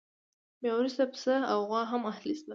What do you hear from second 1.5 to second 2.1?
او غوا هم